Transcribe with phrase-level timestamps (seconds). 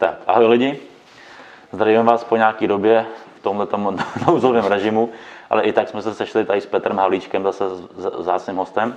[0.00, 0.80] Tak, ahoj lidi.
[1.72, 3.76] Zdravím vás po nějaké době v tomto
[4.26, 5.10] nouzovém režimu,
[5.50, 7.64] ale i tak jsme se sešli tady s Petrem Havlíčkem, zase
[8.18, 8.96] zácným hostem.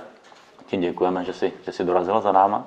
[0.66, 2.66] Tím děkujeme, že jsi, že jsi dorazil za náma.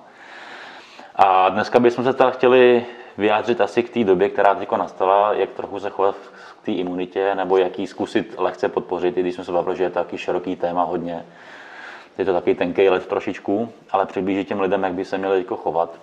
[1.15, 2.86] A dneska bychom se teda chtěli
[3.18, 6.15] vyjádřit asi k té době, která teď nastala, jak trochu se chovat
[6.62, 9.83] k té imunitě, nebo jak ji zkusit lehce podpořit, i když jsme se bavili, že
[9.83, 11.26] je to taky široký téma hodně.
[12.17, 15.99] Je to takový tenký let trošičku, ale přiblížit těm lidem, jak by se měli chovat.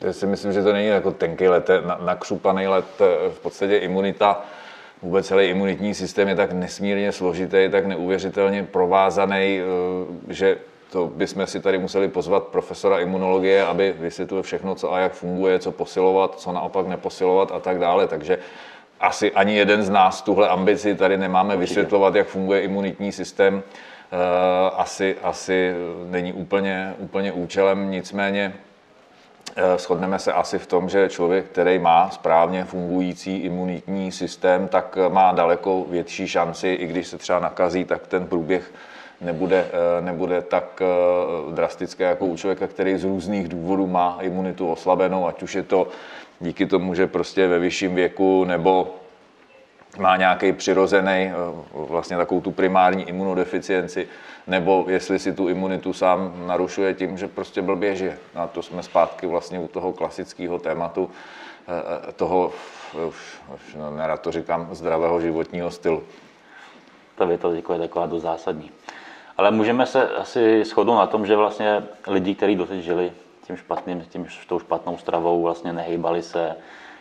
[0.00, 1.70] Já si myslím, že to není jako tenký let,
[2.04, 4.44] nakřupaný let, eh, v podstatě imunita,
[5.02, 10.58] vůbec celý imunitní systém je tak nesmírně složitý, tak neuvěřitelně provázaný, eh, že
[10.90, 15.58] to bychom si tady museli pozvat profesora imunologie, aby vysvětlil všechno, co a jak funguje,
[15.58, 18.08] co posilovat, co naopak neposilovat a tak dále.
[18.08, 18.38] Takže
[19.00, 23.62] asi ani jeden z nás tuhle ambici tady nemáme vysvětlovat, jak funguje imunitní systém.
[24.12, 25.74] Eh, asi, asi
[26.10, 28.67] není úplně, úplně účelem, nicméně Eh,
[29.76, 35.08] shodneme se asi v tom, že člověk, který má správně fungující imunitní systém, tak eh,
[35.08, 38.72] má daleko větší šanci, i když se třeba nakazí, tak ten průběh
[39.20, 40.82] nebude, eh, nebude tak
[41.50, 45.88] drastické jako u člověka, který z různých důvodů má imunitu oslabenou, ať už je to
[46.40, 48.94] díky tomu, že prostě ve vyšším věku nebo
[49.98, 51.32] má nějaký přirozený,
[51.72, 54.08] vlastně takovou tu primární imunodeficienci,
[54.46, 58.18] nebo jestli si tu imunitu sám narušuje tím, že prostě blbě žije.
[58.34, 61.10] A to jsme zpátky vlastně u toho klasického tématu,
[62.08, 62.52] eh, toho,
[63.78, 66.02] no, nerad to říkám, zdravého životního stylu.
[67.14, 68.70] Ta věta je taková dost zásadní.
[69.36, 73.12] Ale můžeme se asi shodnout na tom, že vlastně lidi, kteří doteď žili
[73.46, 76.56] tím špatným, tím, tou špatnou stravou, vlastně nehýbali se,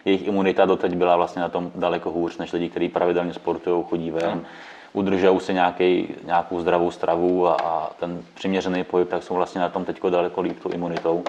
[0.07, 4.11] jejich imunita doteď byla vlastně na tom daleko hůř, než lidi, kteří pravidelně sportují, chodí
[4.11, 4.45] ven,
[4.93, 9.69] udržují si nějaký, nějakou zdravou stravu a, a ten přiměřený pohyb, tak jsou vlastně na
[9.69, 11.23] tom teď daleko líp tou imunitou.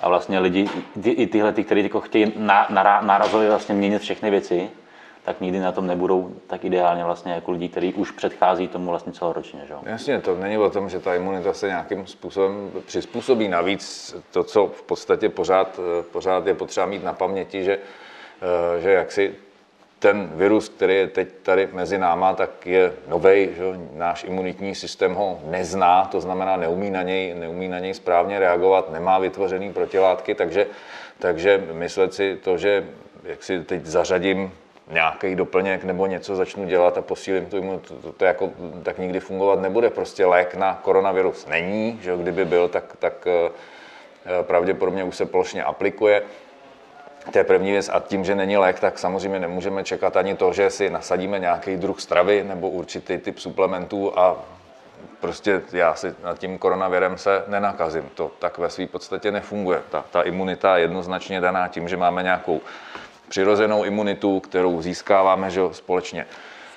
[0.00, 0.68] A vlastně lidi,
[1.04, 4.70] i tyhle, ty, kteří chtějí na, na, nárazově vlastně měnit všechny věci,
[5.24, 9.12] tak nikdy na tom nebudou tak ideálně vlastně jako lidi, kteří už předchází tomu vlastně
[9.12, 9.60] celoročně.
[9.68, 9.74] Že?
[9.82, 13.48] Jasně, to není o tom, že ta imunita se nějakým způsobem přizpůsobí.
[13.48, 15.80] Navíc to, co v podstatě pořád,
[16.12, 17.78] pořád je potřeba mít na paměti, že,
[18.78, 19.34] že jak si
[19.98, 23.48] ten virus, který je teď tady mezi náma, tak je nový.
[23.94, 28.90] Náš imunitní systém ho nezná, to znamená, neumí na něj, neumí na něj správně reagovat,
[28.90, 30.66] nemá vytvořený protilátky, takže,
[31.18, 32.86] takže myslet si to, že
[33.24, 34.52] jak si teď zařadím
[34.90, 38.50] nějaký doplněk nebo něco začnu dělat a posílím tu imunitu, to, to jako,
[38.82, 39.90] tak nikdy fungovat nebude.
[39.90, 45.64] Prostě lék na koronavirus není, že kdyby byl, tak, tak eh, pravděpodobně už se plošně
[45.64, 46.22] aplikuje.
[47.32, 50.52] To je první věc a tím, že není lék, tak samozřejmě nemůžeme čekat ani to,
[50.52, 54.36] že si nasadíme nějaký druh stravy nebo určitý typ suplementů a
[55.20, 58.10] prostě já si nad tím koronavirem se nenakazím.
[58.14, 59.82] To tak ve své podstatě nefunguje.
[59.90, 62.60] Ta, ta imunita je jednoznačně daná tím, že máme nějakou
[63.32, 66.26] přirozenou imunitu, kterou získáváme že, společně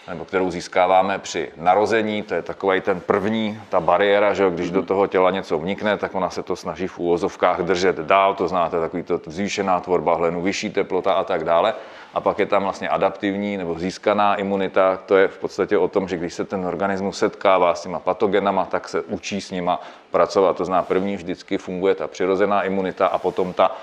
[0.08, 4.82] nebo kterou získáváme při narození, to je takový ten první, ta bariéra, že když do
[4.82, 8.80] toho těla něco vnikne, tak ona se to snaží v úvozovkách držet dál, to znáte,
[8.80, 11.74] takový to zvýšená tvorba hlenu, vyšší teplota a tak dále.
[12.14, 16.08] A pak je tam vlastně adaptivní nebo získaná imunita, to je v podstatě o tom,
[16.08, 20.58] že když se ten organismus setkává s těma patogenama, tak se učí s nima pracovat.
[20.58, 23.76] To znamená, první vždycky funguje ta přirozená imunita a potom ta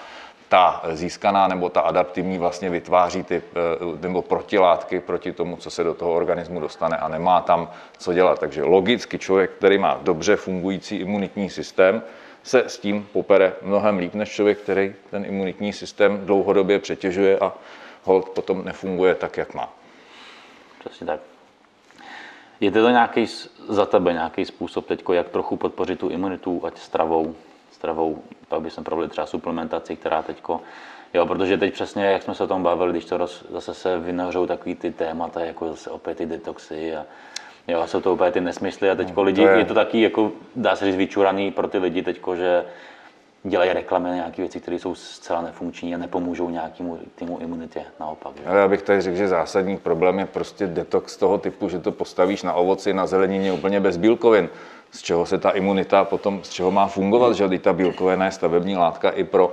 [0.52, 5.84] ta získaná nebo ta adaptivní vlastně vytváří ty eh, nebo protilátky proti tomu, co se
[5.84, 8.38] do toho organismu dostane a nemá tam co dělat.
[8.38, 12.02] Takže logicky člověk, který má dobře fungující imunitní systém,
[12.42, 17.52] se s tím popere mnohem líp než člověk, který ten imunitní systém dlouhodobě přetěžuje a
[18.02, 19.72] hold potom nefunguje tak, jak má.
[20.78, 21.20] Přesně tak.
[22.60, 23.26] Je to nějaký
[23.68, 27.34] za tebe nějaký způsob teď, jak trochu podpořit tu imunitu, ať stravou,
[27.82, 30.60] stravou, pak by jsme probili třeba suplementaci, která teďko,
[31.14, 33.98] jo, protože teď přesně, jak jsme se o tom bavili, když to roz, zase se
[33.98, 37.06] vynořou takový ty témata, jako zase opět ty detoxy a
[37.68, 39.50] jo, jsou to úplně ty nesmysly a teďko no, lidi, je...
[39.50, 42.64] je to taky, jako, dá se říct, vyčuraný pro ty lidi teďko, že
[43.44, 48.32] dělají reklamy na nějaké věci, které jsou zcela nefunkční a nepomůžou nějakému týmu imunitě, naopak.
[48.46, 51.92] Ale já bych tady řekl, že zásadní problém je prostě detox toho typu, že to
[51.92, 54.48] postavíš na ovoci, na zelenině úplně bez bílkovin
[54.92, 58.76] z čeho se ta imunita potom, z čeho má fungovat, že ta bílkovina je stavební
[58.76, 59.52] látka i pro,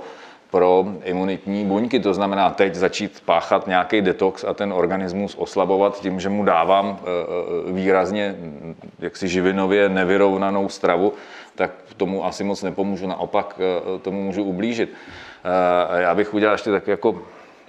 [0.50, 2.00] pro imunitní buňky.
[2.00, 6.98] To znamená teď začít páchat nějaký detox a ten organismus oslabovat tím, že mu dávám
[7.00, 7.08] e,
[7.68, 8.36] e, výrazně
[8.98, 11.12] jaksi živinově nevyrovnanou stravu,
[11.54, 14.92] tak tomu asi moc nepomůžu, naopak e, tomu můžu ublížit.
[15.98, 17.22] Já bych udělal ještě tak jako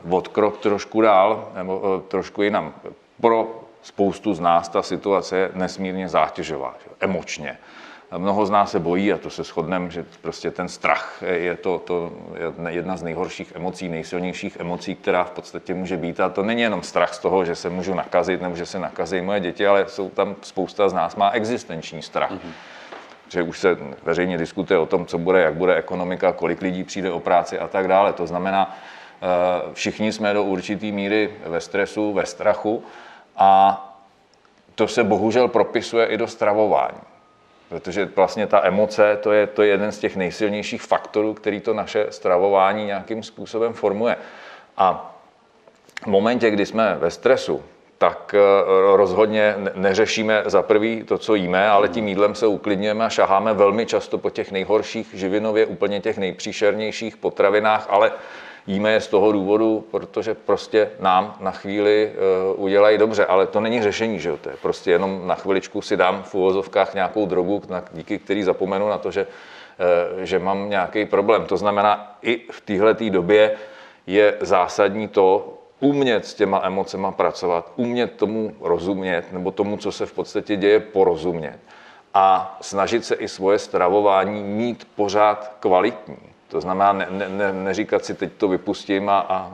[0.09, 2.73] odkrok trošku dál, nebo trošku jinam.
[3.21, 7.57] Pro spoustu z nás ta situace je nesmírně zátěžová, emočně.
[8.17, 11.79] Mnoho z nás se bojí, a to se shodneme, že prostě ten strach je to,
[11.79, 12.11] to
[12.67, 16.19] je jedna z nejhorších emocí, nejsilnějších emocí, která v podstatě může být.
[16.19, 19.21] A to není jenom strach z toho, že se můžu nakazit nebo že se nakazí
[19.21, 22.31] moje děti, ale jsou tam spousta z nás má existenční strach.
[22.31, 22.51] Mm-hmm.
[23.29, 27.11] Že už se veřejně diskutuje o tom, co bude, jak bude ekonomika, kolik lidí přijde
[27.11, 28.13] o práci a tak dále.
[28.13, 28.77] To znamená,
[29.21, 29.25] eh,
[29.73, 32.83] všichni jsme do určité míry ve stresu, ve strachu
[33.37, 33.77] a
[34.75, 36.97] to se bohužel propisuje i do stravování.
[37.69, 41.73] Protože vlastně ta emoce, to je, to je jeden z těch nejsilnějších faktorů, který to
[41.73, 44.15] naše stravování nějakým způsobem formuje.
[44.77, 45.15] A
[46.03, 47.63] v momentě, kdy jsme ve stresu,
[47.97, 48.39] tak eh,
[48.95, 53.85] rozhodně neřešíme za prvý to, co jíme, ale tím jídlem se uklidňujeme a šaháme velmi
[53.85, 58.11] často po těch nejhorších živinově, úplně těch nejpříšernějších potravinách, ale
[58.67, 62.11] Jíme je z toho důvodu, protože prostě nám na chvíli
[62.55, 64.37] uh, udělají dobře, ale to není řešení, že jo?
[64.37, 67.61] To je prostě jenom na chviličku si dám v uvozovkách nějakou drogu,
[67.93, 71.45] díky který zapomenu na to, že, uh, že mám nějaký problém.
[71.45, 73.51] To znamená, i v téhle době
[74.07, 80.05] je zásadní to, umět s těma emocema pracovat, umět tomu rozumět, nebo tomu, co se
[80.05, 81.59] v podstatě děje, porozumět.
[82.13, 86.30] A snažit se i svoje stravování mít pořád kvalitní.
[86.51, 89.51] To znamená ne, ne, ne, neříkat si, teď to vypustím, a, a,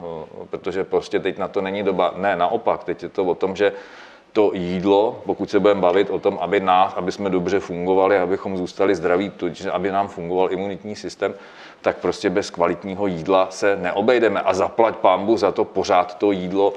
[0.50, 2.14] protože prostě teď na to není doba.
[2.16, 3.72] Ne, naopak, teď je to o tom, že
[4.32, 8.56] to jídlo, pokud se budeme bavit o tom, aby nás, aby jsme dobře fungovali, abychom
[8.56, 11.34] zůstali zdraví, to, aby nám fungoval imunitní systém,
[11.82, 14.40] tak prostě bez kvalitního jídla se neobejdeme.
[14.40, 16.72] A zaplať pámbu za to pořád to jídlo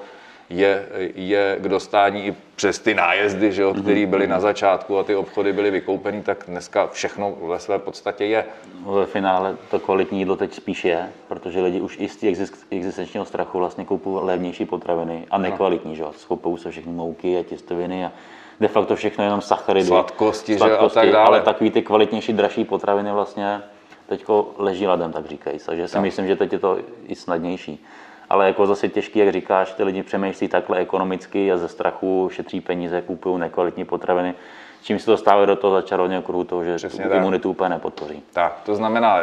[0.52, 5.04] je, je k dostání i přes ty nájezdy, že jo, které byly na začátku a
[5.04, 8.46] ty obchody byly vykoupeny, tak dneska všechno ve své podstatě je.
[8.86, 13.58] Ve finále to kvalitní jídlo teď spíš je, protože lidi už i z existenčního strachu
[13.58, 16.12] vlastně koupují levnější potraviny a nekvalitní, že jo.
[16.58, 18.12] Se všechny mouky a těstoviny a
[18.60, 19.88] de facto všechno jenom sacharidy.
[19.88, 21.28] Sladkosti, sladkosti že a tak dále.
[21.28, 23.62] Ale takový ty kvalitnější, dražší potraviny vlastně
[24.08, 25.60] teďko leží ladem, tak říkají.
[25.66, 26.02] Takže si tak.
[26.02, 26.78] myslím, že teď je to
[27.08, 27.86] i snadnější
[28.32, 32.62] ale jako zase těžký, jak říkáš, ty lidi přemýšlí takhle ekonomicky a ze strachu šetří
[32.62, 34.36] peníze, kupují nekvalitní potraviny,
[34.82, 38.24] čím se dostávají do toho začarovného kruhu toho, že Přesně tu imunitu úplně nepodpoří.
[38.34, 39.18] Tak, to znamená,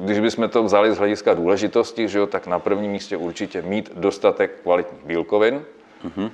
[0.00, 3.90] když bychom to vzali z hlediska důležitosti, že jo, tak na prvním místě určitě mít
[3.94, 5.62] dostatek kvalitních bílkovin,
[6.04, 6.30] mm-hmm.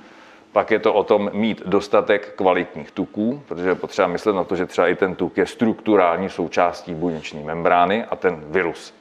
[0.51, 4.55] Pak je to o tom mít dostatek kvalitních tuků, protože je potřeba myslet na to,
[4.55, 8.93] že třeba i ten tuk je strukturální součástí buněční membrány a ten virus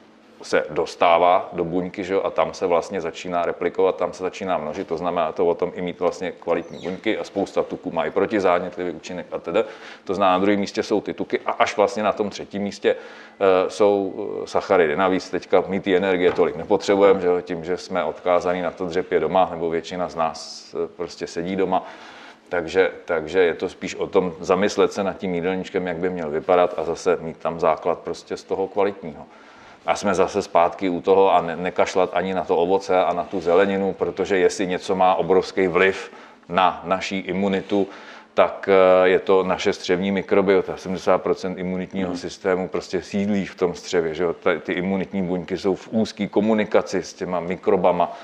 [0.44, 4.88] se dostává do buňky že a tam se vlastně začíná replikovat, tam se začíná množit,
[4.88, 8.90] to znamená to o tom i mít vlastně kvalitní buňky a spousta tuků i protizánětlivý
[8.90, 9.64] účinek a tedy.
[10.04, 12.96] To znamená, na druhém místě jsou ty tuky a až vlastně na tom třetím místě
[13.40, 14.96] e, jsou eh, sacharidy.
[14.96, 19.20] Navíc teďka mít ty energie tolik nepotřebujeme, že tím, že jsme odkázaní na to dřepě
[19.20, 21.86] doma, nebo většina z nás eh, prostě sedí doma,
[22.48, 26.30] takže, takže je to spíš o tom zamyslet se nad tím jídelníčkem, jak by měl
[26.30, 29.26] vypadat a zase mít tam základ prostě z toho kvalitního.
[29.86, 33.24] A jsme zase zpátky u toho a ne, nekašlat ani na to ovoce a na
[33.24, 36.12] tu zeleninu, protože jestli něco má obrovský vliv
[36.48, 37.86] na naší imunitu,
[38.34, 40.74] tak eh, je to naše střevní mikrobiota.
[40.74, 42.16] 70% imunitního mm.
[42.16, 44.14] systému prostě sídlí v tom střevě.
[44.14, 44.24] Že
[44.60, 48.16] Ty imunitní buňky jsou v úzké komunikaci s těma mikrobama,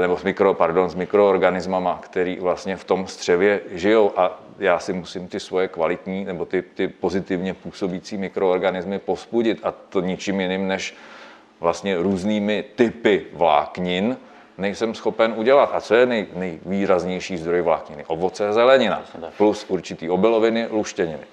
[0.00, 4.92] nebo s, mikro, pardon, s mikroorganismama, který vlastně v tom střevě žijou a já si
[4.92, 10.68] musím ty svoje kvalitní nebo ty, ty pozitivně působící mikroorganismy povzbudit a to ničím jiným
[10.68, 10.96] než
[11.60, 14.16] vlastně různými typy vláknin
[14.58, 15.70] nejsem schopen udělat.
[15.72, 18.04] A co je nej, nejvýraznější zdroj vlákniny?
[18.06, 19.04] Ovoce a zelenina
[19.36, 21.24] plus určitý obiloviny, luštěniny.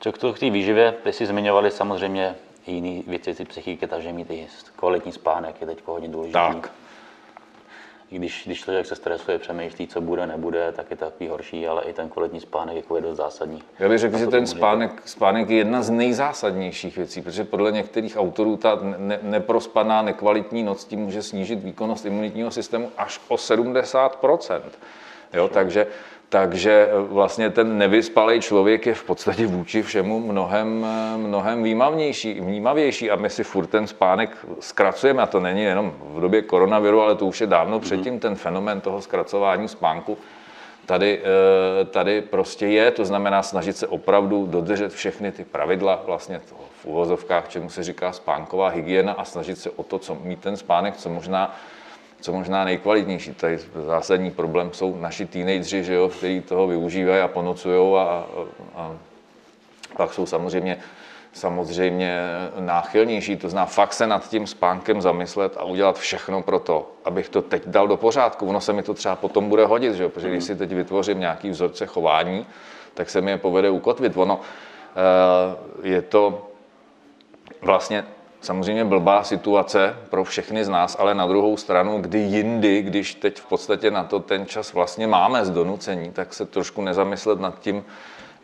[0.00, 2.34] Co k té výživě, ty si zmiňovali samozřejmě
[2.72, 4.46] jiný věci, psychiky, takže mít i
[4.76, 6.32] kvalitní spánek je teď hodně důležitý.
[6.32, 6.72] Tak
[8.10, 11.66] i když, když člověk se stresuje, přemýšlí, co bude, nebude, tak je to takový horší,
[11.66, 13.62] ale i ten kvalitní spánek jako je dost zásadní.
[13.78, 18.16] Já bych řekl, že ten spánek, spánek je jedna z nejzásadnějších věcí, protože podle některých
[18.16, 24.60] autorů ta ne, neprospaná, nekvalitní noc tím může snížit výkonnost imunitního systému až o 70%
[25.32, 25.86] Jo, takže
[26.28, 32.40] takže eh, vlastně ten nevyspalý člověk je v podstatě vůči všemu mnohem, eh, mnohem výmavnější,
[32.40, 37.00] vnímavější a my si furt ten spánek zkracujeme a to není jenom v době koronaviru,
[37.00, 37.84] ale to už je dávno mhm.
[37.84, 40.18] předtím ten fenomén toho zkracování spánku
[40.88, 46.40] tady, eh, tady prostě je, to znamená snažit se opravdu dodržet všechny ty pravidla vlastně
[46.48, 50.40] toho v uvozovkách, čemu se říká spánková hygiena a snažit se o to, co mít
[50.40, 51.56] ten spánek, co možná
[52.20, 53.34] co možná nejkvalitnější.
[53.34, 58.24] Tady zásadní problém jsou naši teenageři, že jo, kteří toho využívají a ponocují a, a,
[58.74, 58.96] a
[59.96, 60.78] pak jsou samozřejmě
[61.32, 62.20] samozřejmě
[62.58, 67.28] náchylnější, to zná fakt se nad tím spánkem zamyslet a udělat všechno pro to, abych
[67.28, 68.46] to teď dal do pořádku.
[68.46, 70.08] Ono se mi to třeba potom bude hodit, že?
[70.08, 72.46] protože když si teď vytvořím nějaký vzorce chování,
[72.94, 74.16] tak se mi je povede ukotvit.
[74.16, 74.40] Ono
[75.82, 76.48] je to
[77.62, 78.04] vlastně
[78.40, 83.40] samozřejmě blbá situace pro všechny z nás, ale na druhou stranu, kdy jindy, když teď
[83.40, 87.60] v podstatě na to ten čas vlastně máme z donucení, tak se trošku nezamyslet nad
[87.60, 87.84] tím,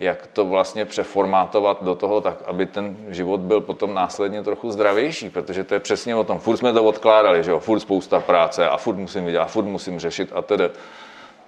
[0.00, 5.30] jak to vlastně přeformátovat do toho, tak aby ten život byl potom následně trochu zdravější,
[5.30, 6.38] protože to je přesně o tom.
[6.38, 9.64] Furt jsme to odkládali, že jo, furt spousta práce a furt musím vidět, a furt
[9.64, 10.70] musím řešit a tedy.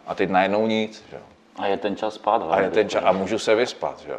[0.07, 1.23] A teď najednou nic, že jo.
[1.59, 2.43] A je ten čas spát.
[2.51, 4.19] A je ten čas, a můžu se vyspat, že jo.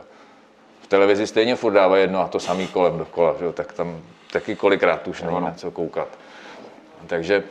[0.81, 4.01] V televizi stejně furt dává jedno a to samý kolem dokola, že jo, tak tam
[4.31, 6.07] taky kolikrát už není na co koukat.
[7.07, 7.43] Takže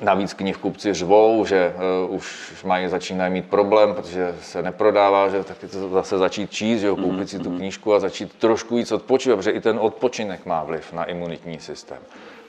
[0.00, 1.74] Navíc knihkupci řvou, že
[2.08, 6.50] uh, už mají, začínají mít problém, protože se neprodává, že tak je to zase začít
[6.50, 7.58] číst, že jo, koupit si tu mhm.
[7.58, 11.98] knížku a začít trošku víc odpočívat, protože i ten odpočinek má vliv na imunitní systém.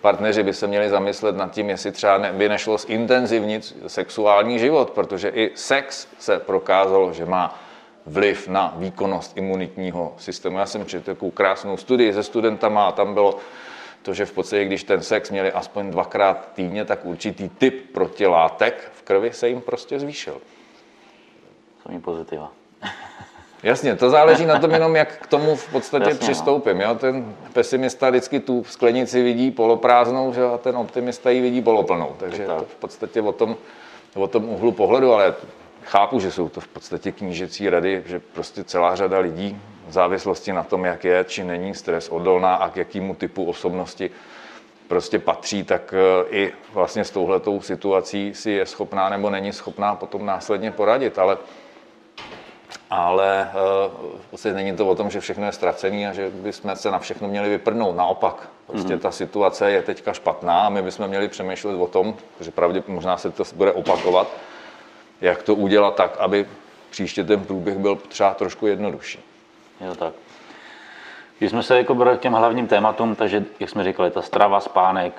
[0.01, 4.89] Partneři by se měli zamyslet nad tím, jestli třeba ne, by nešlo zintenzivnit sexuální život,
[4.89, 7.59] protože i sex se prokázalo, že má
[8.07, 10.57] vliv na výkonnost imunitního systému.
[10.57, 13.37] Já jsem četl takovou krásnou studii se studentama a tam bylo
[14.01, 18.91] to, že v podstatě, když ten sex měli aspoň dvakrát týdně, tak určitý typ protilátek
[18.93, 20.41] v krvi se jim prostě zvýšil.
[21.83, 22.51] To je pozitiva.
[23.63, 26.27] Jasně, to záleží na tom jenom, jak k tomu v podstatě Jasně, no.
[26.27, 26.81] přistoupím.
[26.81, 26.95] Jo?
[26.95, 30.45] Ten pesimista vždycky tu sklenici vidí poloprázdnou že?
[30.45, 32.15] a ten optimista ji vidí poloplnou.
[32.19, 33.57] Takže je to v podstatě o tom,
[34.15, 35.35] o tom úhlu pohledu, ale
[35.87, 40.53] chápu, že jsou to v podstatě knížecí rady, že prostě celá řada lidí v závislosti
[40.53, 44.11] na tom, jak je či není stres odolná a k jakému typu osobnosti
[44.87, 49.95] prostě patří, tak eh, i vlastně s touhletou situací si je schopná nebo není schopná
[49.95, 51.19] potom následně poradit.
[51.19, 51.37] Ale,
[52.89, 53.51] ale
[54.31, 57.27] vlastně není to o tom, že všechno je ztracené a že bychom se na všechno
[57.27, 57.95] měli vyprnout.
[57.95, 58.99] Naopak, prostě mm-hmm.
[58.99, 63.17] ta situace je teďka špatná a my bychom měli přemýšlet o tom, že pravdě možná
[63.17, 64.27] se to bude opakovat,
[65.21, 66.45] jak to udělat tak, aby
[66.89, 69.19] příště ten průběh byl třeba trošku jednodušší.
[69.81, 70.13] Je to tak.
[71.39, 74.59] Když jsme se jako brali k těm hlavním tématům, takže, jak jsme říkali, ta strava,
[74.59, 75.13] spánek,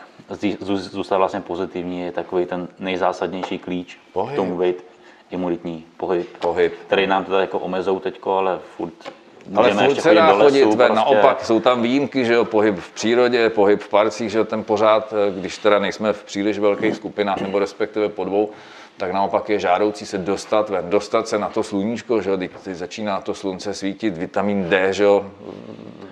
[0.61, 4.33] zůstat vlastně pozitivní, je takový ten nejzásadnější klíč pohyb.
[4.33, 4.85] k tomu být
[5.31, 6.75] imunitní pohyb, pohyb.
[6.87, 9.13] který nám teda jako omezou teďko, ale furt
[9.55, 10.95] ale furt se dá chodit ven, prostě...
[10.95, 14.65] naopak jsou tam výjimky, že jo, pohyb v přírodě, pohyb v parcích, že jo, ten
[14.65, 18.51] pořád, eh, když teda nejsme v příliš velkých skupinách, nebo respektive po dvou,
[18.99, 23.21] tak naopak je žádoucí se dostat ven, dostat se na to sluníčko, že teď začíná
[23.21, 25.07] to slunce svítit, vitamin D, že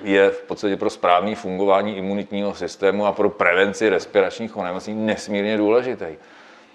[0.03, 6.07] je v podstatě pro správné fungování imunitního systému a pro prevenci respiračních onemocnění nesmírně důležitý.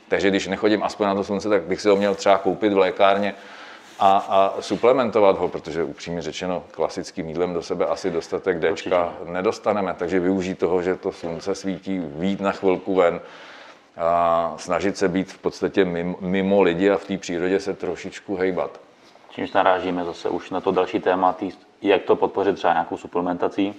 [0.08, 2.78] Takže když nechodím aspoň na to slunce, tak bych si ho měl třeba koupit v
[2.78, 3.36] lékárně
[4.00, 9.96] a, a suplementovat ho, protože upřímně řečeno klasickým jídlem do sebe asi dostatek Dčka nedostaneme,
[9.98, 13.20] takže využít toho, že to slunce svítí, vít na chvilku ven,
[13.98, 18.36] a snažit se být v podstatě mimo, mimo lidi a v té přírodě se trošičku
[18.36, 18.80] hejbat.
[19.30, 23.76] Čímž narážíme zase už na to další téma, tý, jak to podpořit třeba nějakou suplementací.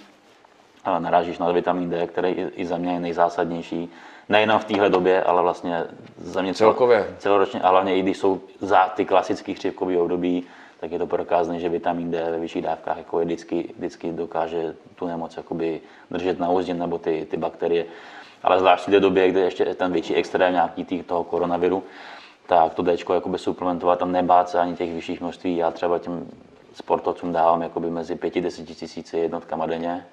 [0.99, 3.91] Narážíš na vitamin D, který i za mě je nejzásadnější.
[4.29, 5.85] Nejenom v téhle době, ale vlastně
[6.17, 7.15] za mě celkově.
[7.19, 10.47] celoročně, a hlavně i když jsou za ty klasické chřipkové období,
[10.81, 14.75] tak je to prokázané, že vitamin D ve vyšších dávkách jako je vždycky, vždycky dokáže
[14.95, 17.85] tu nemoc jakoby držet na úzdě nebo ty, ty bakterie
[18.43, 21.83] ale zvlášť v té době, kdy ještě je ten větší extrém nějaký tý, toho koronaviru,
[22.47, 25.57] tak to D jakoby suplementovat a nebát se ani těch vyšších množství.
[25.57, 26.27] Já třeba těm
[26.75, 30.07] sportovcům dávám jakoby mezi 5-10 tisíci jednotkama denně.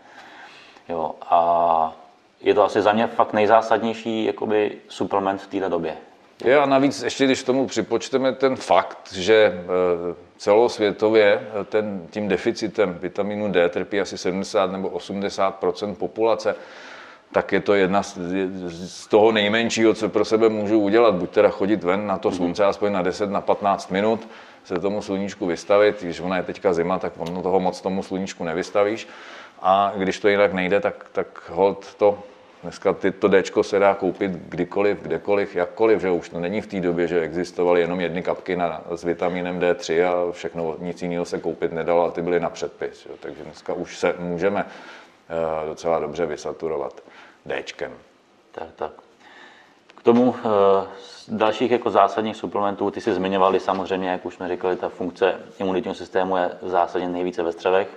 [0.89, 1.93] Jo, a
[2.41, 5.97] je to asi za mě fakt nejzásadnější jakoby suplement v této době.
[6.45, 9.55] Je a navíc ještě, když tomu připočteme ten fakt, že e,
[10.37, 16.55] celosvětově e, ten, tím deficitem vitaminu D trpí asi 70 nebo 80% populace,
[17.31, 18.17] tak je to jedna z,
[18.67, 21.15] z toho nejmenšího, co pro sebe můžu udělat.
[21.15, 24.27] Buď teda chodit ven na to slunce aspoň na 10, na 15 minut,
[24.63, 28.43] se tomu sluníčku vystavit, když ona je teďka zima, tak ono toho moc tomu sluníčku
[28.43, 29.07] nevystavíš.
[29.61, 32.19] A když to jinak nejde, tak, tak hold to
[32.63, 36.67] Dneska ty, to Dčko se dá koupit kdykoliv, kdekoliv, jakkoliv, že už to není v
[36.67, 41.25] té době, že existovaly jenom jedny kapky na, s vitamínem D3 a všechno, nic jiného
[41.25, 43.05] se koupit nedalo a ty byly na předpis.
[43.05, 43.15] Jo.
[43.19, 47.01] Takže dneska už se můžeme uh, docela dobře vysaturovat.
[47.45, 47.91] Dčkem.
[48.51, 48.91] Tak, tak.
[49.95, 50.35] K tomu
[51.01, 54.89] z eh, dalších jako zásadních suplementů, ty si zmiňovali samozřejmě, jak už jsme říkali, ta
[54.89, 57.87] funkce imunitního systému je v zásadě nejvíce ve střevech.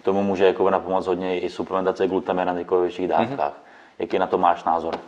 [0.00, 3.52] K tomu může jako na pomoc hodně i suplementace glutamina na vyšších dávkách.
[3.52, 3.98] Mm-hmm.
[3.98, 4.98] Jaký na to máš názor?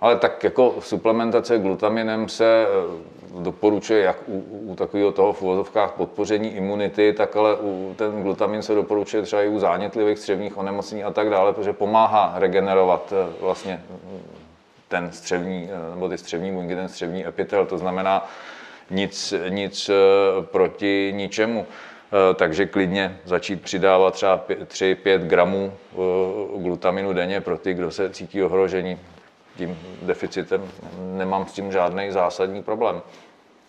[0.00, 4.38] Ale tak jako suplementace glutaminem se eh, doporučuje jak u,
[4.72, 9.42] u takového toho v uvozovkách podpoření imunity, tak ale u, ten glutamin se doporučuje třeba
[9.42, 13.84] i u zánětlivých střevních onemocnění a tak dále, protože pomáhá regenerovat eh, vlastně
[14.88, 17.66] ten střevní, eh, nebo ty střevní buňky, ten střevní epitel.
[17.66, 18.28] To znamená,
[18.90, 19.90] nic, nic
[20.40, 21.66] proti ničemu.
[22.34, 25.72] Takže klidně začít přidávat třeba 3-5 gramů
[26.56, 28.98] glutaminu denně pro ty, kdo se cítí ohrožení
[29.58, 30.70] tím deficitem.
[30.98, 33.02] Nemám s tím žádný zásadní problém.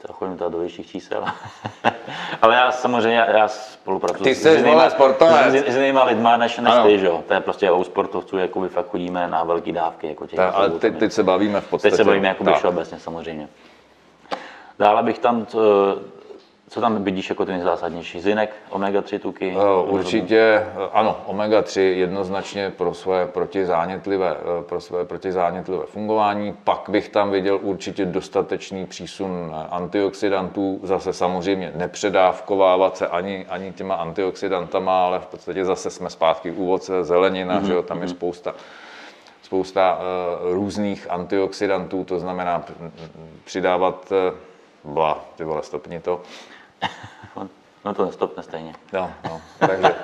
[0.01, 1.25] To chodím teda do vyšších čísel.
[2.41, 5.53] Ale já samozřejmě, já spolupracuji ty jsi s, jinýma, sportovec.
[5.53, 7.09] S, s, jinýma lidma než, než ty, že?
[7.27, 10.07] To je prostě u sportovců, jako fakt chodíme na velké dávky.
[10.07, 11.91] Jako těch, tak, ale teď, teď, se bavíme v podstatě.
[11.91, 13.47] Teď se bavíme jako všeobecně samozřejmě.
[14.79, 15.45] Dále bych tam
[16.69, 18.19] co tam vidíš jako ty nejzásadnější?
[18.19, 19.55] Zinek, omega-3 tuky?
[19.55, 26.57] Uh, určitě, eh, ano, omega-3 jednoznačně pro své protizánětlivé, eh, pro své protizánětlivé fungování.
[26.63, 30.79] Pak bych tam viděl určitě dostatečný přísun antioxidantů.
[30.83, 36.63] Zase samozřejmě nepředávkovávat se ani, ani těma antioxidantama, ale v podstatě zase jsme zpátky u
[36.63, 37.65] ovoce, zelenina, mm-hmm.
[37.65, 38.15] že jo, tam je mhm.
[38.15, 38.53] spousta
[39.41, 42.63] spousta uh, různých antioxidantů, to znamená
[43.43, 44.11] přidávat,
[44.83, 46.21] uh, bla, ty vole, stopni to,
[47.85, 48.73] no to nestopne stejně.
[48.93, 49.41] No, no.
[49.59, 49.95] Takže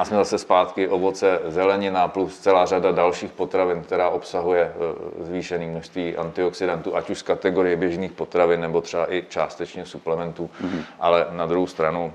[0.00, 5.66] a jsme zase zpátky ovoce, zelenina plus celá řada dalších potravin, která obsahuje e, zvýšené
[5.66, 10.50] množství antioxidantů, ať už z kategorie běžných potravin nebo třeba i částečně suplementů.
[10.62, 10.82] Mm-hmm.
[11.00, 12.12] Ale na druhou stranu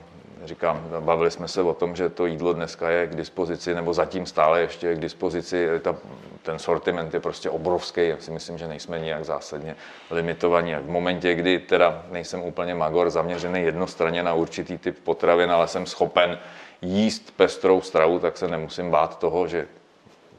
[0.47, 4.25] říkám, bavili jsme se o tom, že to jídlo dneska je k dispozici, nebo zatím
[4.25, 5.67] stále ještě je k dispozici.
[5.81, 5.95] Ta,
[6.41, 8.07] ten sortiment je prostě obrovský.
[8.07, 9.75] Já si myslím, že nejsme nijak zásadně
[10.11, 10.75] limitovaní.
[10.75, 15.85] v momentě, kdy teda nejsem úplně magor zaměřený jednostranně na určitý typ potravin, ale jsem
[15.85, 16.39] schopen
[16.81, 19.67] jíst pestrou stravu, tak se nemusím bát toho, že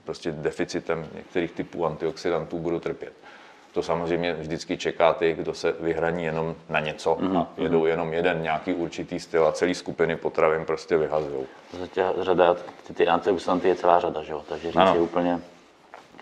[0.05, 3.13] prostě deficitem některých typů antioxidantů budu trpět
[3.77, 7.39] to samozřejmě vždycky čeká ty, kdo se vyhraní jenom na něco mm-hmm.
[7.39, 11.47] a jedou jenom jeden nějaký určitý styl a celý skupiny potravin prostě vyhazují.
[12.21, 12.55] Řada,
[12.87, 14.43] ty, ty antioxidanty je celá řada, že jo?
[14.49, 15.41] takže říct je úplně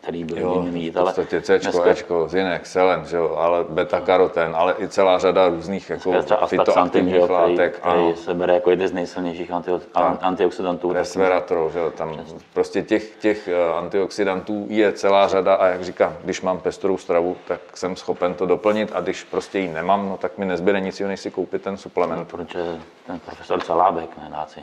[0.04, 0.90] který by jo, mít.
[0.90, 1.90] V podstatě C, dneska...
[1.90, 6.12] Ečko, zinek, selen, že jo, ale beta-karoten, ale i celá řada různých jako
[6.46, 7.78] fitoaktivních látek.
[7.78, 9.70] Který, který se bere jako jeden z nejsilnějších anti,
[10.20, 10.92] antioxidantů.
[10.92, 12.38] Resveratrol, že jo, tam Přesně.
[12.52, 17.36] prostě těch, těch eh, antioxidantů je celá řada a jak říkám, když mám pestrou stravu,
[17.48, 21.00] tak jsem schopen to doplnit a když prostě ji nemám, no tak mi nezbyde nic
[21.00, 22.18] jiného, než si koupit ten suplement.
[22.18, 24.60] No, protože ten profesor Calábek, ne, náci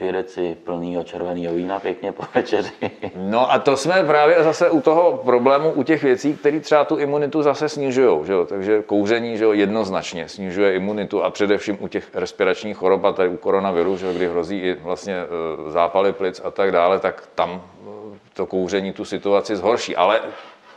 [0.00, 2.72] dvě deci plného červeného vína pěkně po večeři.
[3.16, 6.96] No a to jsme právě zase u toho problému, u těch věcí, které třeba tu
[6.96, 8.26] imunitu zase snižují.
[8.26, 8.46] Že jo?
[8.46, 13.28] Takže kouření že jo, jednoznačně snižuje imunitu a především u těch respiračních chorob a tady
[13.28, 17.28] u koronaviru, že jo, kdy hrozí i vlastně e, zápaly plic a tak dále, tak
[17.34, 19.96] tam e, to kouření tu situaci zhorší.
[19.96, 20.20] Ale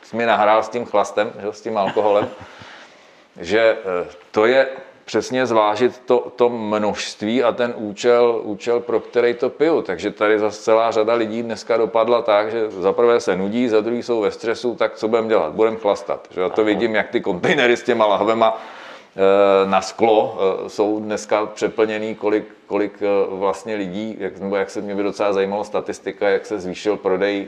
[0.02, 2.30] jsi mi nahrál s tím chlastem, že, s tím alkoholem,
[3.40, 3.78] že e,
[4.32, 4.68] to je
[5.06, 9.82] přesně zvážit to, to množství a ten účel, účel, pro který to piju.
[9.82, 13.82] Takže tady zase celá řada lidí dneska dopadla tak, že za prvé se nudí, za
[13.82, 15.54] druhý jsou ve stresu, tak co budeme dělat?
[15.54, 16.28] Budeme chlastat.
[16.32, 18.62] Že já to vidím, jak ty kontejnery s těma lahvema
[19.66, 24.82] na sklo eh, jsou dneska přeplněný, kolik, kolik eh, vlastně lidí, jak, nebo jak se
[24.82, 27.48] mě by docela zajímalo statistika, jak se zvýšil prodej,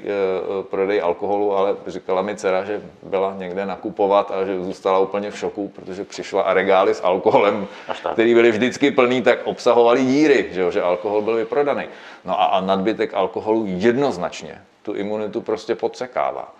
[0.69, 5.37] prodej alkoholu, ale říkala mi dcera, že byla někde nakupovat a že zůstala úplně v
[5.37, 7.67] šoku, protože přišla a regály s alkoholem,
[8.13, 11.85] který byly vždycky plný, tak obsahovaly díry, že, jo, že alkohol byl vyprodaný.
[12.25, 16.53] No a, a nadbytek alkoholu jednoznačně tu imunitu prostě podsekává.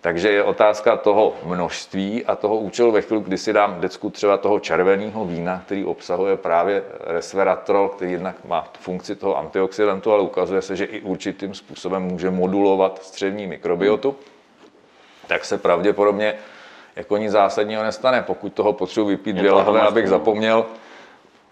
[0.00, 4.36] Takže je otázka toho množství a toho účelu ve chvíli, kdy si dám decku třeba
[4.36, 10.62] toho červeného vína, který obsahuje právě resveratrol, který jednak má funkci toho antioxidantu, ale ukazuje
[10.62, 14.16] se, že i určitým způsobem může modulovat střevní mikrobiotu,
[15.26, 16.34] tak se pravděpodobně
[16.96, 18.22] jako nic zásadního nestane.
[18.22, 20.66] Pokud toho potřebuji vypít dvě lahve, abych zapomněl,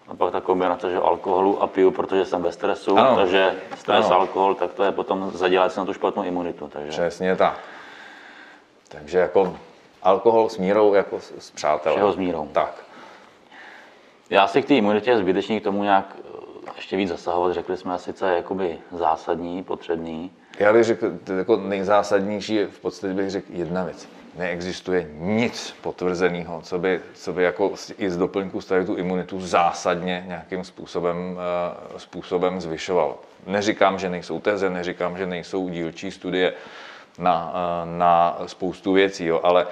[0.07, 3.15] a pak ta kombinace, že alkoholu a piju, protože jsem ve stresu, ano.
[3.15, 4.15] takže stres, ano.
[4.15, 6.67] alkohol, tak to je potom zadělat si na tu špatnou imunitu.
[6.67, 6.89] Takže...
[6.89, 7.59] Přesně tak.
[8.89, 9.57] Takže jako
[10.03, 11.97] alkohol s mírou jako s přátelem.
[11.97, 12.47] Všeho s mírou.
[12.51, 12.83] Tak.
[14.29, 17.53] Já si k té imunitě zbytečný k tomu nějak eh, ještě víc zasahovat.
[17.53, 20.31] Řekli jsme sice jakoby zásadní, potřebný.
[20.59, 24.07] Já bych řekl, jako nejzásadnější je v podstatě bych řekl jedna věc.
[24.37, 30.23] Neexistuje nic potvrzeného, co by, co by jako i z doplňku stavit tu imunitu zásadně
[30.27, 31.17] nějakým způsobem,
[31.91, 33.19] uh, způsobem zvyšovalo.
[33.47, 36.53] Neříkám, že nejsou teze, neříkám, že nejsou dílčí studie,
[37.19, 37.53] na,
[37.85, 39.67] na spoustu věcí, jo, ale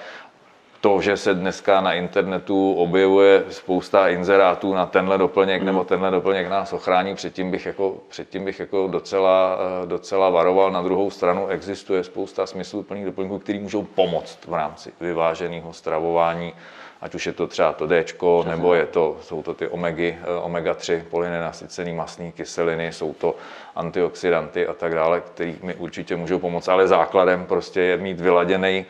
[0.81, 6.49] to, že se dneska na internetu objevuje spousta inzerátů na tenhle doplněk nebo tenhle doplněk
[6.49, 10.71] nás ochrání, předtím bych jako, předtím bych jako docela, docela varoval.
[10.71, 16.53] Na druhou stranu existuje spousta smysluplných doplňků, které můžou pomoct v rámci vyváženého stravování
[17.01, 18.05] ať už je to třeba to D,
[18.47, 23.35] nebo je to, jsou to ty omegy, eh, omega-3, polynenasycený masné kyseliny, jsou to
[23.75, 28.85] antioxidanty a tak dále, který mi určitě můžou pomoct, ale základem prostě je mít vyladěný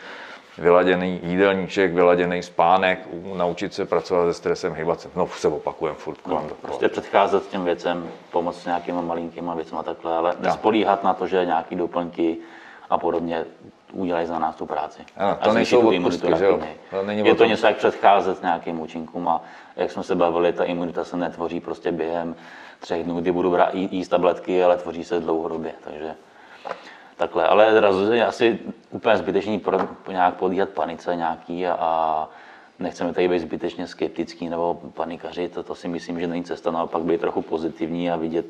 [0.58, 3.00] vyladěný jídelníček, vyladěný spánek,
[3.36, 5.10] naučit se pracovat se stresem, hýbat se.
[5.16, 9.84] No, se opakujeme furt kolem No, prostě předcházet těm věcem, pomoct s nějakýma malinkýma věcma
[9.84, 12.38] takhle, ale nespolíhat na to, že nějaký doplňky
[12.90, 13.46] a podobně
[13.94, 15.02] udělají za nás tu práci.
[15.18, 16.80] Ano, A to zvýší nejsou tu imunitu rapidněji.
[16.90, 17.48] To není Je to tom.
[17.48, 19.42] něco, jak předcházet nějakým účinkům a
[19.76, 22.36] jak jsme se bavili, ta imunita se netvoří prostě během
[22.80, 26.16] třech dnů, kdy budu jíst tabletky, ale tvoří se dlouhodobě, takže
[27.18, 27.48] takhle.
[27.48, 32.30] Ale rozhodně asi úplně zbytečný pro, nějak podíhat panice nějaký a, a
[32.80, 37.02] nechceme tady být zbytečně skeptický nebo panikaři, to, to si myslím, že není cesta, naopak
[37.02, 38.46] být trochu pozitivní a vidět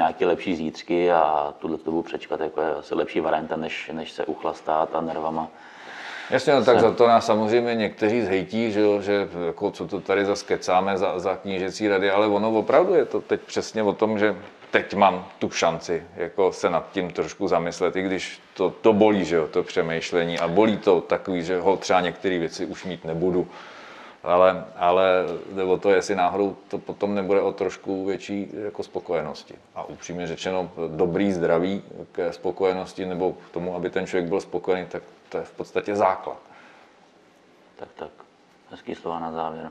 [0.00, 4.24] nějaké lepší zítřky a tuhle dobu přečkat jako je asi lepší varianta, než, než se
[4.24, 5.48] uchlastat a nervama.
[6.30, 10.24] Jasně, no, tak za to nás samozřejmě někteří zhejtí, že, že jako, co to tady
[10.24, 14.18] zase kecáme za, za knížecí rady, ale ono opravdu je to teď přesně o tom,
[14.18, 14.36] že
[14.70, 19.24] teď mám tu šanci jako se nad tím trošku zamyslet, i když to, to bolí,
[19.24, 23.04] že jo, to přemýšlení a bolí to takový, že ho třeba některé věci už mít
[23.04, 23.46] nebudu,
[24.22, 29.54] ale, ale jde o to, jestli náhodou to potom nebude o trošku větší jako spokojenosti.
[29.74, 34.86] A upřímně řečeno, dobrý zdraví ke spokojenosti nebo k tomu, aby ten člověk byl spokojený,
[34.86, 36.36] tak to je v podstatě základ.
[37.76, 38.10] Tak, tak.
[38.70, 39.70] Hezký slova na závěr.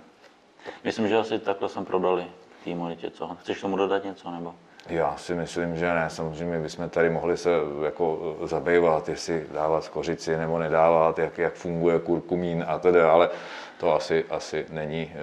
[0.83, 2.25] Myslím, že asi takhle jsme probrali
[2.61, 3.37] k té co?
[3.41, 4.55] Chceš k tomu dodat něco, nebo?
[4.89, 6.05] Já si myslím, že ne.
[6.09, 7.49] Samozřejmě bychom tady mohli se
[7.85, 13.29] jako zabývat, jestli dávat skořici nebo nedávat, jak, jak funguje kurkumín a tedy, ale
[13.77, 15.11] to asi, asi není.
[15.15, 15.19] eh,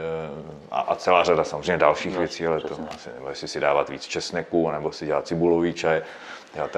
[0.71, 3.89] A, a celá řada samozřejmě dalších No, věcí, ale to asi, nebo jestli si dávat
[3.89, 6.03] víc česneku, nebo si dělat cibulový čaj,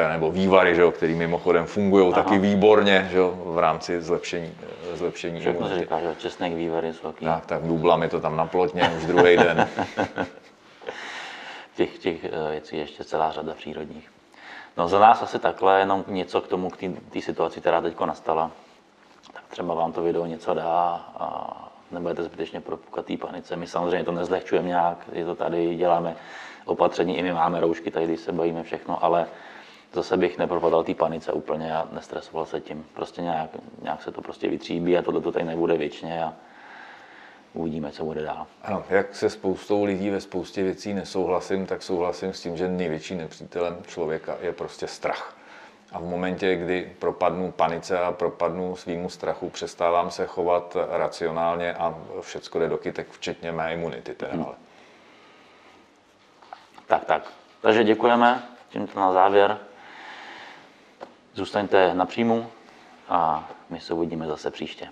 [0.09, 4.53] nebo vývary, že jo, který mimochodem fungují taky výborně že jo, v rámci zlepšení,
[4.93, 7.25] eh, zlepšení Všechno se říká, že česnek, vývary jsou taky.
[7.25, 9.69] Tak, tak dubla mi to tam naplotně už druhý den.
[11.79, 14.11] Těch, těch eh, věcí je ještě celá řada přírodních.
[14.77, 16.77] No za nás asi takhle, jenom něco k tomu, k
[17.13, 18.51] té situaci, která teď nastala.
[19.33, 23.57] Tak třeba vám to video něco dá a nebudete zbytečně propukat té panice.
[23.57, 26.17] My samozřejmě to nezlehčujeme nějak, je to tady, děláme
[26.65, 29.27] opatření, i my máme roušky tady, když se bojíme všechno, ale
[29.93, 32.87] zase bych nepropadal té panice úplně a nestresoval se tím.
[32.95, 33.51] Prostě nějak,
[33.83, 36.35] nějak se to prostě vytříbí a tohle to tady nebude věčně a
[37.59, 38.47] uvidíme, co bude dál.
[38.63, 43.15] Ano, jak se spoustou lidí ve spoustě věcí nesouhlasím, tak souhlasím s tím, že největší
[43.15, 45.37] nepřítelem člověka je prostě strach.
[45.93, 51.95] A v momentě, kdy propadnu panice a propadnu svýmu strachu, přestávám se chovat racionálně a
[52.21, 54.15] všecko jde do kytek, včetně mé imunity.
[54.15, 54.55] Teda, ale.
[56.87, 57.33] Tak, tak.
[57.61, 59.59] Takže děkujeme tímto na závěr.
[61.35, 62.51] Zůstaňte na příjmu
[63.09, 64.89] a my se uvidíme zase příště.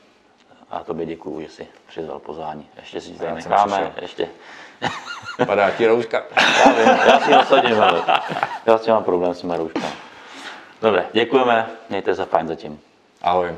[0.76, 2.68] A tobě děkuju, že jsi přizval pozvání.
[2.76, 4.28] Ještě si tady necháme, ještě.
[5.46, 6.22] Padá ti rouška.
[6.36, 8.02] Já, vím, já si nasadím, ale
[8.66, 9.86] já s tím mám problém s těma rouškami.
[10.82, 12.80] Dobře, děkujeme, mějte se fajn zatím.
[13.22, 13.54] Ahoj.